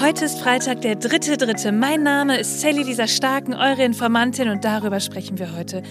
[0.00, 1.72] Heute ist Freitag, der dritte Dritte.
[1.72, 5.82] Mein Name ist Sally Lisa Starken, eure Informantin und darüber sprechen wir heute.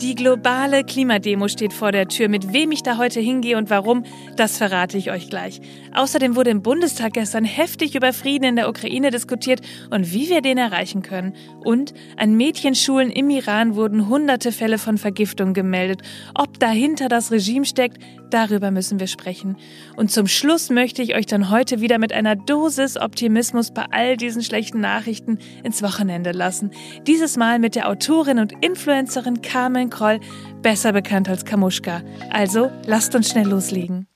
[0.00, 2.28] Die globale Klimademo steht vor der Tür.
[2.28, 4.04] Mit wem ich da heute hingehe und warum,
[4.36, 5.60] das verrate ich euch gleich.
[5.92, 9.60] Außerdem wurde im Bundestag gestern heftig über Frieden in der Ukraine diskutiert
[9.90, 11.34] und wie wir den erreichen können.
[11.64, 16.02] Und an Mädchenschulen im Iran wurden hunderte Fälle von Vergiftung gemeldet.
[16.32, 17.98] Ob dahinter das Regime steckt,
[18.30, 19.56] darüber müssen wir sprechen.
[19.96, 24.16] Und zum Schluss möchte ich euch dann heute wieder mit einer Dosis Optimismus bei all
[24.16, 26.70] diesen schlechten Nachrichten ins Wochenende lassen.
[27.08, 30.20] Dieses Mal mit der Autorin und Influencerin Carmen Carmen Kroll,
[30.62, 32.02] besser bekannt als Kamuschka.
[32.30, 34.06] Also lasst uns schnell loslegen.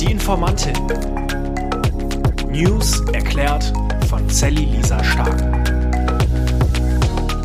[0.00, 0.74] Die Informantin.
[2.50, 3.72] News erklärt
[4.08, 5.57] von Sally Lisa Stark.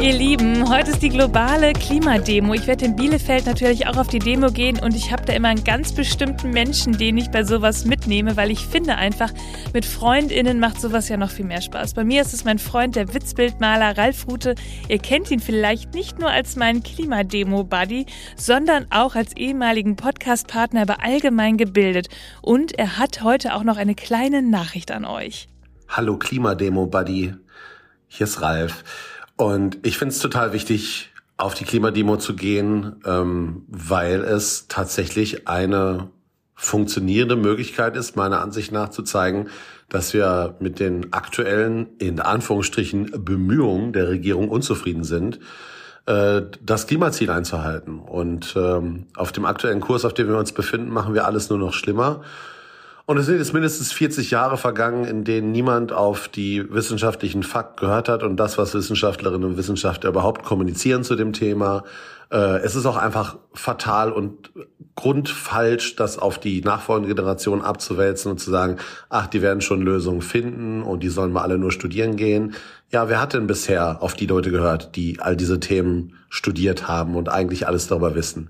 [0.03, 2.53] Ihr Lieben, heute ist die globale Klimademo.
[2.53, 5.47] Ich werde in Bielefeld natürlich auch auf die Demo gehen und ich habe da immer
[5.47, 9.31] einen ganz bestimmten Menschen, den ich bei sowas mitnehme, weil ich finde einfach,
[9.73, 11.93] mit FreundInnen macht sowas ja noch viel mehr Spaß.
[11.93, 14.55] Bei mir ist es mein Freund, der Witzbildmaler Ralf Rute.
[14.89, 21.01] Ihr kennt ihn vielleicht nicht nur als meinen Klimademo-Buddy, sondern auch als ehemaligen Podcast-Partner, aber
[21.01, 22.09] allgemein gebildet.
[22.41, 25.47] Und er hat heute auch noch eine kleine Nachricht an euch.
[25.87, 27.35] Hallo Klimademo-Buddy,
[28.09, 28.83] hier ist Ralf.
[29.35, 35.47] Und ich finde es total wichtig, auf die Klimademo zu gehen, ähm, weil es tatsächlich
[35.47, 36.09] eine
[36.55, 39.47] funktionierende Möglichkeit ist, meiner Ansicht nach zu zeigen,
[39.89, 45.39] dass wir mit den aktuellen, in Anführungsstrichen, Bemühungen der Regierung unzufrieden sind,
[46.05, 47.99] äh, das Klimaziel einzuhalten.
[47.99, 51.59] Und ähm, auf dem aktuellen Kurs, auf dem wir uns befinden, machen wir alles nur
[51.59, 52.21] noch schlimmer.
[53.05, 57.81] Und es sind jetzt mindestens 40 Jahre vergangen, in denen niemand auf die wissenschaftlichen Fakten
[57.81, 61.83] gehört hat und das, was Wissenschaftlerinnen und Wissenschaftler überhaupt kommunizieren zu dem Thema.
[62.31, 64.51] Äh, es ist auch einfach fatal und
[64.95, 68.77] grundfalsch, das auf die nachfolgende Generation abzuwälzen und zu sagen,
[69.09, 72.55] ach, die werden schon Lösungen finden und die sollen mal alle nur studieren gehen.
[72.89, 77.15] Ja, wer hat denn bisher auf die Leute gehört, die all diese Themen studiert haben
[77.15, 78.49] und eigentlich alles darüber wissen?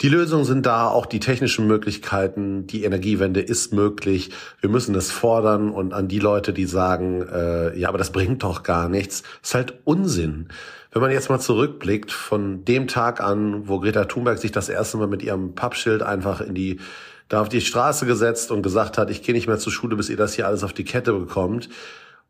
[0.00, 4.30] Die Lösungen sind da, auch die technischen Möglichkeiten, die Energiewende ist möglich.
[4.60, 8.42] Wir müssen es fordern und an die Leute, die sagen, äh, ja, aber das bringt
[8.42, 10.48] doch gar nichts, ist halt Unsinn.
[10.90, 14.96] Wenn man jetzt mal zurückblickt von dem Tag an, wo Greta Thunberg sich das erste
[14.96, 16.80] Mal mit ihrem Pappschild einfach in die
[17.28, 20.08] da auf die Straße gesetzt und gesagt hat, ich gehe nicht mehr zur Schule, bis
[20.08, 21.68] ihr das hier alles auf die Kette bekommt,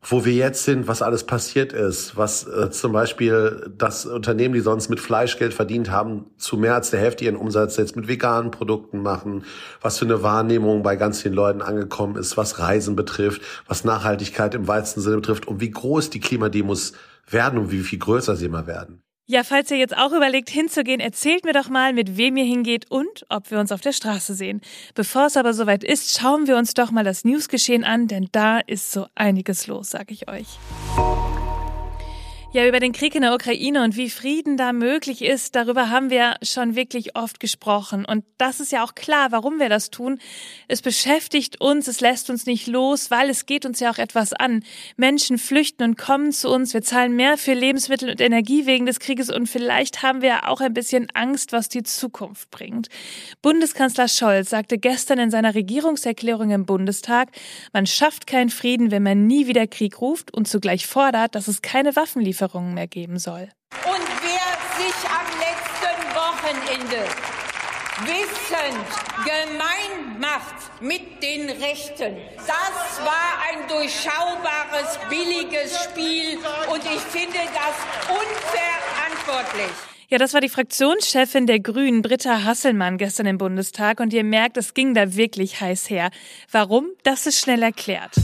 [0.03, 4.61] wo wir jetzt sind, was alles passiert ist, was äh, zum Beispiel das Unternehmen, die
[4.61, 8.51] sonst mit Fleischgeld verdient haben, zu mehr als der Hälfte ihren Umsatz jetzt mit veganen
[8.51, 9.45] Produkten machen,
[9.83, 14.55] was für eine Wahrnehmung bei ganz vielen Leuten angekommen ist, was Reisen betrifft, was Nachhaltigkeit
[14.55, 16.95] im weitesten Sinne betrifft und wie groß die Klimademos
[17.29, 19.03] werden und wie viel größer sie immer werden.
[19.31, 22.91] Ja, falls ihr jetzt auch überlegt hinzugehen, erzählt mir doch mal, mit wem ihr hingeht
[22.91, 24.61] und ob wir uns auf der Straße sehen.
[24.97, 28.59] Bevor es aber soweit ist, schauen wir uns doch mal das Newsgeschehen an, denn da
[28.59, 30.59] ist so einiges los, sag ich euch.
[32.53, 36.11] Ja, über den Krieg in der Ukraine und wie Frieden da möglich ist, darüber haben
[36.11, 38.05] wir schon wirklich oft gesprochen.
[38.05, 40.19] Und das ist ja auch klar, warum wir das tun.
[40.67, 44.33] Es beschäftigt uns, es lässt uns nicht los, weil es geht uns ja auch etwas
[44.33, 44.65] an.
[44.97, 46.75] Menschen flüchten und kommen zu uns.
[46.75, 50.61] Wir zahlen mehr für Lebensmittel und Energie wegen des Krieges und vielleicht haben wir auch
[50.61, 52.89] ein bisschen Angst, was die Zukunft bringt.
[53.43, 57.29] Bundeskanzler Scholz sagte gestern in seiner Regierungserklärung im Bundestag,
[57.73, 61.63] man schafft keinen Frieden, wenn man nie wieder Krieg ruft und zugleich fordert, dass es
[61.63, 63.49] keine Waffen liefert Lieferungen mehr geben soll.
[63.85, 67.05] Und wer sich am letzten Wochenende
[68.03, 68.87] wissend
[69.25, 72.17] gemein macht mit den Rechten.
[72.37, 76.39] Das war ein durchschaubares, billiges Spiel
[76.73, 77.77] und ich finde das
[78.09, 79.77] unverantwortlich.
[80.09, 84.01] Ja, das war die Fraktionschefin der Grünen, Britta Hasselmann, gestern im Bundestag.
[84.01, 86.11] Und ihr merkt, es ging da wirklich heiß her.
[86.51, 86.89] Warum?
[87.05, 88.17] Das ist schnell erklärt.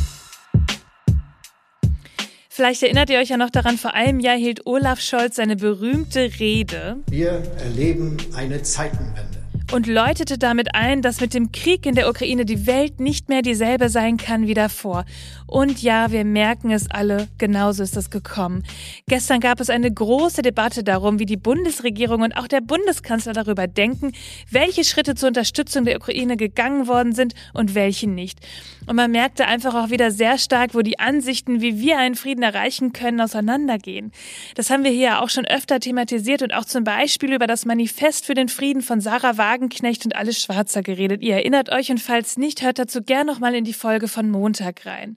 [2.57, 6.31] Vielleicht erinnert ihr euch ja noch daran, vor einem Jahr hielt Olaf Scholz seine berühmte
[6.41, 6.97] Rede.
[7.11, 9.36] Wir erleben eine Zeitenwende
[9.73, 13.43] und läutete damit ein, dass mit dem Krieg in der Ukraine die Welt nicht mehr
[13.43, 15.05] dieselbe sein kann wie davor.
[15.47, 18.63] Und ja, wir merken es alle, genauso ist es gekommen.
[19.09, 23.67] Gestern gab es eine große Debatte darum, wie die Bundesregierung und auch der Bundeskanzler darüber
[23.67, 24.13] denken,
[24.51, 28.39] welche Schritte zur Unterstützung der Ukraine gegangen worden sind und welche nicht.
[28.87, 32.43] Und man merkte einfach auch wieder sehr stark, wo die Ansichten, wie wir einen Frieden
[32.43, 34.13] erreichen können, auseinandergehen.
[34.55, 38.27] Das haben wir hier auch schon öfter thematisiert und auch zum Beispiel über das Manifest
[38.27, 41.23] für den Frieden von Sarah Wagner Wagenknecht und alles Schwarzer geredet.
[41.23, 44.29] Ihr erinnert euch und falls nicht, hört dazu gern noch mal in die Folge von
[44.31, 45.17] Montag rein.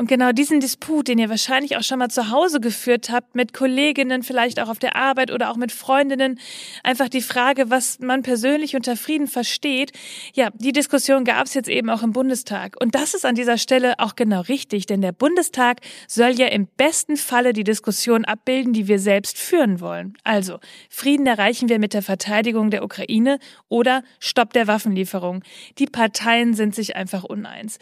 [0.00, 3.52] Und genau diesen Disput, den ihr wahrscheinlich auch schon mal zu Hause geführt habt, mit
[3.52, 6.38] Kolleginnen, vielleicht auch auf der Arbeit oder auch mit Freundinnen,
[6.84, 9.90] einfach die Frage, was man persönlich unter Frieden versteht,
[10.34, 12.76] ja, die Diskussion gab es jetzt eben auch im Bundestag.
[12.80, 16.68] Und das ist an dieser Stelle auch genau richtig, denn der Bundestag soll ja im
[16.76, 20.16] besten Falle die Diskussion abbilden, die wir selbst führen wollen.
[20.22, 25.42] Also, Frieden erreichen wir mit der Verteidigung der Ukraine oder Stopp der Waffenlieferung.
[25.78, 27.80] Die Parteien sind sich einfach uneins.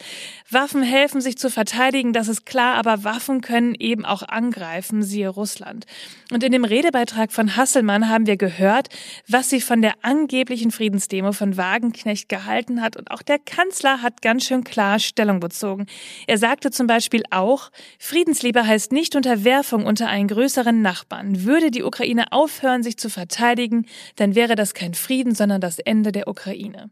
[0.49, 5.03] Waffen helfen sich zu verteidigen, verteidigen, das ist klar, aber Waffen können eben auch angreifen,
[5.03, 5.85] siehe Russland.
[6.31, 8.89] Und in dem Redebeitrag von Hasselmann haben wir gehört,
[9.27, 12.97] was sie von der angeblichen Friedensdemo von Wagenknecht gehalten hat.
[12.97, 15.85] Und auch der Kanzler hat ganz schön klar Stellung bezogen.
[16.27, 21.45] Er sagte zum Beispiel auch, Friedensliebe heißt nicht Unterwerfung unter einen größeren Nachbarn.
[21.45, 26.11] Würde die Ukraine aufhören, sich zu verteidigen, dann wäre das kein Frieden, sondern das Ende
[26.11, 26.89] der Ukraine.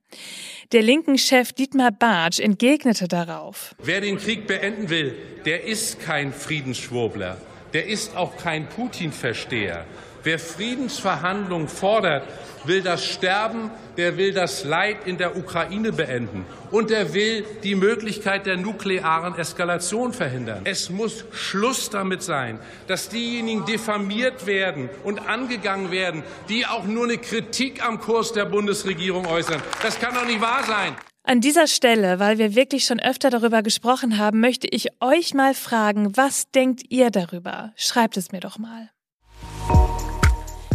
[0.71, 3.75] Der linken Chef Dietmar Bartsch entgegnete darauf.
[3.83, 5.04] Wer den Krieg beenden will,
[5.45, 7.37] der ist kein Friedensschwurbler,
[7.73, 9.85] der ist auch kein Putin-Versteher.
[10.23, 12.23] Wer Friedensverhandlungen fordert,
[12.67, 17.75] will das Sterben, der will das Leid in der Ukraine beenden und der will die
[17.75, 20.61] Möglichkeit der nuklearen Eskalation verhindern.
[20.63, 27.05] Es muss Schluss damit sein, dass diejenigen diffamiert werden und angegangen werden, die auch nur
[27.05, 29.61] eine Kritik am Kurs der Bundesregierung äußern.
[29.81, 30.95] Das kann doch nicht wahr sein.
[31.27, 35.55] An dieser Stelle, weil wir wirklich schon öfter darüber gesprochen haben, möchte ich euch mal
[35.55, 37.73] fragen, was denkt ihr darüber?
[37.75, 38.91] Schreibt es mir doch mal.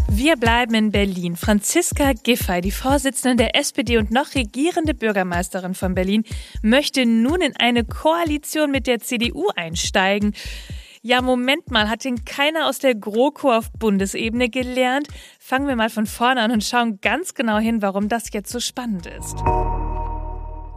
[0.09, 1.37] Wir bleiben in Berlin.
[1.37, 6.25] Franziska Giffey, die Vorsitzende der SPD und noch regierende Bürgermeisterin von Berlin,
[6.63, 10.35] möchte nun in eine Koalition mit der CDU einsteigen.
[11.01, 15.07] Ja, Moment mal, hat denn keiner aus der GroKo auf Bundesebene gelernt?
[15.39, 18.59] Fangen wir mal von vorne an und schauen ganz genau hin, warum das jetzt so
[18.59, 19.37] spannend ist.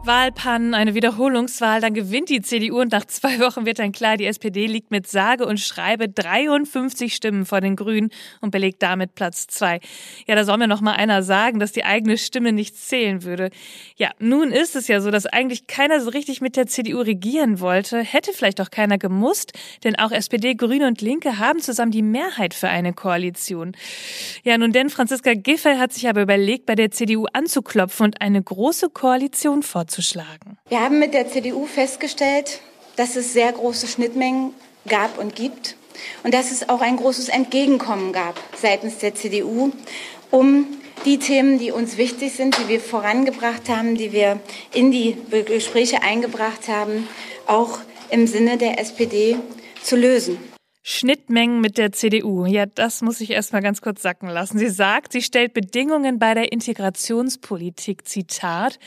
[0.06, 4.26] Wahlpannen, eine Wiederholungswahl, dann gewinnt die CDU und nach zwei Wochen wird dann klar, die
[4.26, 8.10] SPD liegt mit sage und schreibe 53 Stimmen vor den Grünen
[8.42, 9.80] und belegt damit Platz zwei.
[10.26, 13.50] Ja, da soll mir noch mal einer sagen, dass die eigene Stimme nichts zählen würde.
[13.96, 17.60] Ja, nun ist es ja so, dass eigentlich keiner so richtig mit der CDU regieren
[17.60, 19.52] wollte, hätte vielleicht auch keiner gemusst,
[19.84, 23.72] denn auch SPD, Grüne und Linke haben zusammen die Mehrheit für eine Koalition.
[24.42, 28.42] Ja, nun denn Franziska Giffey hat sich aber überlegt, bei der CDU anzuklopfen und eine
[28.42, 30.58] große Koalition vorzunehmen vorzuschlagen?
[30.68, 32.60] Wir haben mit der CDU festgestellt,
[32.96, 34.52] dass es sehr große Schnittmengen
[34.88, 35.76] gab und gibt
[36.22, 39.72] und dass es auch ein großes Entgegenkommen gab seitens der CDU,
[40.30, 40.66] um
[41.04, 44.40] die Themen, die uns wichtig sind, die wir vorangebracht haben, die wir
[44.72, 47.06] in die Gespräche eingebracht haben,
[47.46, 47.78] auch
[48.10, 49.36] im Sinne der SPD
[49.82, 50.38] zu lösen.
[50.86, 52.44] Schnittmengen mit der CDU.
[52.44, 54.58] Ja, das muss ich erstmal ganz kurz sacken lassen.
[54.58, 58.78] Sie sagt, sie stellt Bedingungen bei der Integrationspolitik, Zitat,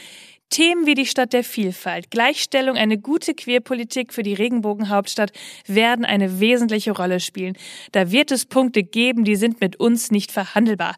[0.49, 5.31] Themen wie die Stadt der Vielfalt, Gleichstellung, eine gute Queerpolitik für die Regenbogenhauptstadt
[5.67, 7.57] werden eine wesentliche Rolle spielen.
[7.91, 10.95] Da wird es Punkte geben, die sind mit uns nicht verhandelbar.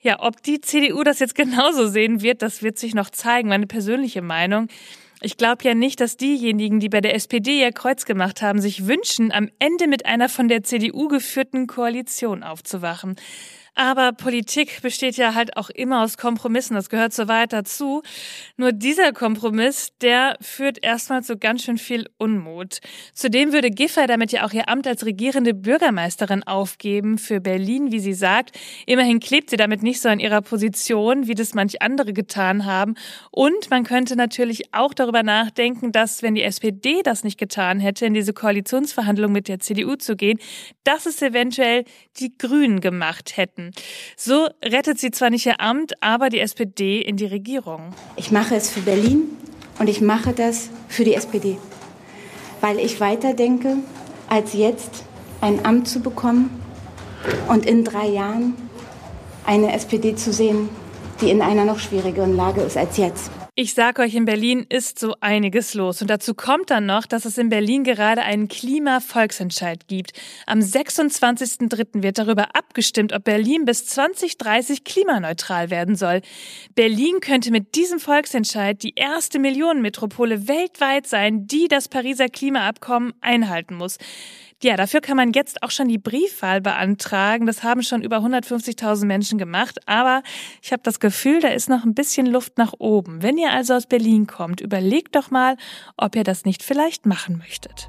[0.00, 3.48] Ja, ob die CDU das jetzt genauso sehen wird, das wird sich noch zeigen.
[3.48, 4.68] Meine persönliche Meinung.
[5.20, 8.86] Ich glaube ja nicht, dass diejenigen, die bei der SPD ihr Kreuz gemacht haben, sich
[8.86, 13.16] wünschen, am Ende mit einer von der CDU geführten Koalition aufzuwachen.
[13.80, 16.74] Aber Politik besteht ja halt auch immer aus Kompromissen.
[16.74, 18.02] Das gehört so weit dazu.
[18.56, 22.80] Nur dieser Kompromiss, der führt erstmal zu ganz schön viel Unmut.
[23.14, 28.00] Zudem würde Giffey damit ja auch ihr Amt als regierende Bürgermeisterin aufgeben für Berlin, wie
[28.00, 28.58] sie sagt.
[28.84, 32.96] Immerhin klebt sie damit nicht so an ihrer Position, wie das manch andere getan haben.
[33.30, 38.06] Und man könnte natürlich auch darüber nachdenken, dass, wenn die SPD das nicht getan hätte,
[38.06, 40.40] in diese Koalitionsverhandlung mit der CDU zu gehen,
[40.82, 41.84] dass es eventuell
[42.18, 43.67] die Grünen gemacht hätten.
[44.16, 47.94] So rettet sie zwar nicht ihr Amt, aber die SPD in die Regierung.
[48.16, 49.24] Ich mache es für Berlin
[49.78, 51.58] und ich mache das für die SPD,
[52.60, 53.76] weil ich weiterdenke,
[54.28, 55.04] als jetzt
[55.40, 56.50] ein Amt zu bekommen
[57.48, 58.54] und in drei Jahren
[59.46, 60.68] eine SPD zu sehen,
[61.20, 63.30] die in einer noch schwierigeren Lage ist als jetzt.
[63.60, 66.00] Ich sag euch, in Berlin ist so einiges los.
[66.00, 70.12] Und dazu kommt dann noch, dass es in Berlin gerade einen Klimavolksentscheid gibt.
[70.46, 72.04] Am 26.03.
[72.04, 76.20] wird darüber abgestimmt, ob Berlin bis 2030 klimaneutral werden soll.
[76.76, 83.74] Berlin könnte mit diesem Volksentscheid die erste Millionenmetropole weltweit sein, die das Pariser Klimaabkommen einhalten
[83.74, 83.98] muss.
[84.60, 87.46] Ja, dafür kann man jetzt auch schon die Briefwahl beantragen.
[87.46, 89.78] Das haben schon über 150.000 Menschen gemacht.
[89.86, 90.22] Aber
[90.62, 93.22] ich habe das Gefühl, da ist noch ein bisschen Luft nach oben.
[93.22, 95.56] Wenn ihr also aus Berlin kommt, überlegt doch mal,
[95.96, 97.88] ob ihr das nicht vielleicht machen möchtet.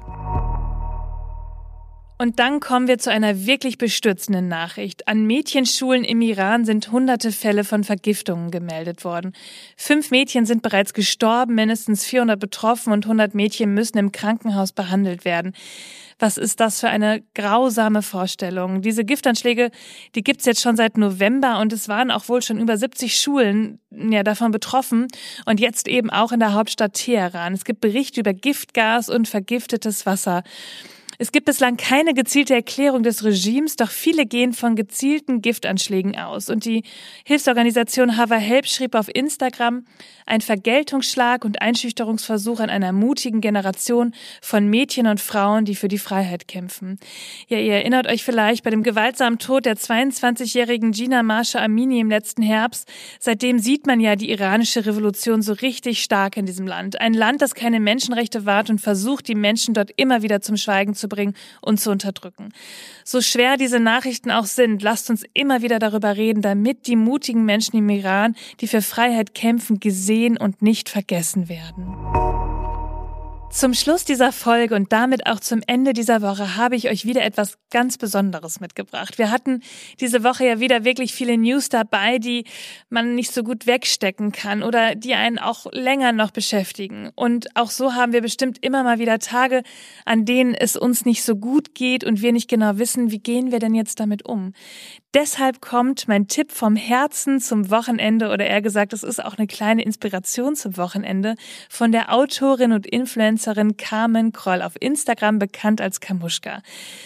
[2.18, 5.08] Und dann kommen wir zu einer wirklich bestürzenden Nachricht.
[5.08, 9.32] An Mädchenschulen im Iran sind hunderte Fälle von Vergiftungen gemeldet worden.
[9.74, 15.24] Fünf Mädchen sind bereits gestorben, mindestens 400 betroffen und 100 Mädchen müssen im Krankenhaus behandelt
[15.24, 15.54] werden.
[16.20, 18.82] Was ist das für eine grausame Vorstellung?
[18.82, 19.70] Diese Giftanschläge,
[20.14, 23.80] die gibt's jetzt schon seit November und es waren auch wohl schon über 70 Schulen
[23.90, 25.08] ja davon betroffen
[25.46, 27.54] und jetzt eben auch in der Hauptstadt Teheran.
[27.54, 30.42] Es gibt Berichte über Giftgas und vergiftetes Wasser.
[31.22, 36.48] Es gibt bislang keine gezielte Erklärung des Regimes, doch viele gehen von gezielten Giftanschlägen aus.
[36.48, 36.82] Und die
[37.26, 39.84] Hilfsorganisation Hava Help schrieb auf Instagram,
[40.24, 45.98] ein Vergeltungsschlag und Einschüchterungsversuch an einer mutigen Generation von Mädchen und Frauen, die für die
[45.98, 46.98] Freiheit kämpfen.
[47.48, 52.08] Ja, ihr erinnert euch vielleicht bei dem gewaltsamen Tod der 22-jährigen Gina Marsha Amini im
[52.08, 52.88] letzten Herbst.
[53.18, 56.98] Seitdem sieht man ja die iranische Revolution so richtig stark in diesem Land.
[56.98, 60.94] Ein Land, das keine Menschenrechte wahrt und versucht, die Menschen dort immer wieder zum Schweigen
[60.94, 62.54] zu bringen und zu unterdrücken.
[63.04, 67.44] So schwer diese Nachrichten auch sind, lasst uns immer wieder darüber reden, damit die mutigen
[67.44, 72.29] Menschen im Iran, die für Freiheit kämpfen, gesehen und nicht vergessen werden.
[73.50, 77.24] Zum Schluss dieser Folge und damit auch zum Ende dieser Woche habe ich euch wieder
[77.24, 79.18] etwas ganz Besonderes mitgebracht.
[79.18, 79.60] Wir hatten
[79.98, 82.44] diese Woche ja wieder wirklich viele News dabei, die
[82.90, 87.10] man nicht so gut wegstecken kann oder die einen auch länger noch beschäftigen.
[87.16, 89.62] Und auch so haben wir bestimmt immer mal wieder Tage,
[90.04, 93.50] an denen es uns nicht so gut geht und wir nicht genau wissen, wie gehen
[93.50, 94.52] wir denn jetzt damit um.
[95.12, 99.48] Deshalb kommt mein Tipp vom Herzen zum Wochenende oder eher gesagt, es ist auch eine
[99.48, 101.34] kleine Inspiration zum Wochenende
[101.68, 103.39] von der Autorin und Influencerin
[103.76, 106.62] Carmen Kroll auf Instagram bekannt als Kamuschka.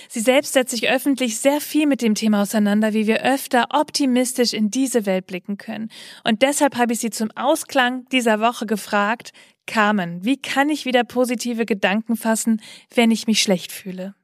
[0.08, 4.52] Sie selbst setzt sich öffentlich sehr viel mit dem Thema auseinander, wie wir öfter optimistisch
[4.52, 5.90] in diese Welt blicken können.
[6.24, 9.32] Und deshalb habe ich sie zum Ausklang dieser Woche gefragt,
[9.66, 12.60] Carmen, wie kann ich wieder positive Gedanken fassen,
[12.94, 14.14] wenn ich mich schlecht fühle?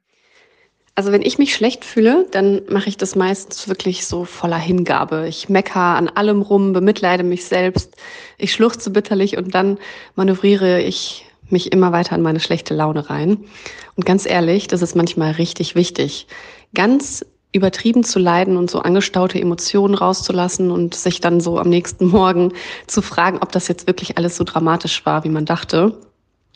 [0.95, 5.25] Also wenn ich mich schlecht fühle, dann mache ich das meistens wirklich so voller Hingabe.
[5.27, 7.95] Ich mecker an allem rum, bemitleide mich selbst,
[8.37, 9.77] ich schluchze bitterlich und dann
[10.15, 13.37] manövriere ich mich immer weiter in meine schlechte Laune rein.
[13.95, 16.27] Und ganz ehrlich, das ist manchmal richtig wichtig.
[16.73, 22.07] Ganz übertrieben zu leiden und so angestaute Emotionen rauszulassen und sich dann so am nächsten
[22.11, 22.53] Morgen
[22.87, 25.97] zu fragen, ob das jetzt wirklich alles so dramatisch war, wie man dachte.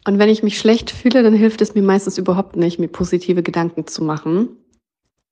[0.07, 3.41] Und wenn ich mich schlecht fühle, dann hilft es mir meistens überhaupt nicht, mir positive
[3.41, 4.49] Gedanken zu machen.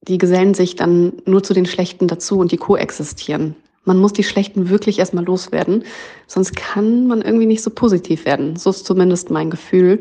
[0.02, 3.56] Die gesellen sich dann nur zu den schlechten dazu und die koexistieren.
[3.86, 5.84] Man muss die schlechten wirklich erstmal loswerden,
[6.28, 8.56] sonst kann man irgendwie nicht so positiv werden.
[8.56, 10.00] So ist zumindest mein Gefühl.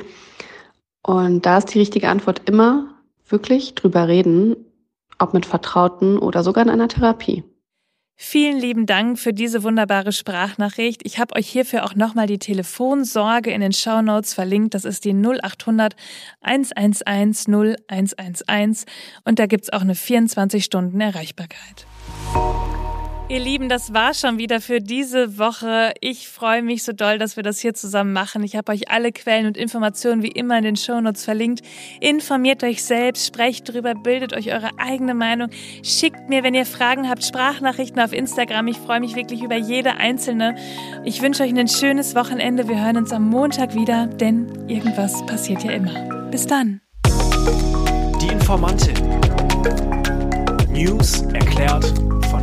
[1.03, 2.95] Und da ist die richtige Antwort immer
[3.29, 4.57] wirklich drüber reden,
[5.19, 7.43] ob mit Vertrauten oder sogar in einer Therapie.
[8.15, 11.01] Vielen lieben Dank für diese wunderbare Sprachnachricht.
[11.05, 14.75] Ich habe euch hierfür auch nochmal die Telefonsorge in den Show Notes verlinkt.
[14.75, 15.97] Das ist die 0800
[16.41, 18.85] 111 0111
[19.25, 21.87] und da gibt's auch eine 24 Stunden Erreichbarkeit.
[23.33, 25.95] Ihr Lieben, das war schon wieder für diese Woche.
[26.03, 28.45] Ich freue mich so doll, dass wir das hier zusammen machen.
[28.45, 31.63] Ich habe euch alle Quellen und Informationen wie immer in den Shownotes verlinkt.
[32.01, 35.49] Informiert euch selbst, sprecht drüber, bildet euch eure eigene Meinung.
[35.83, 38.67] Schickt mir, wenn ihr Fragen habt, Sprachnachrichten auf Instagram.
[38.67, 40.55] Ich freue mich wirklich über jede einzelne.
[41.07, 42.69] Ich wünsche euch ein schönes Wochenende.
[42.69, 46.29] Wir hören uns am Montag wieder, denn irgendwas passiert ja immer.
[46.31, 46.83] Bis dann.
[48.21, 48.95] Die Informantin.
[50.71, 51.95] News erklärt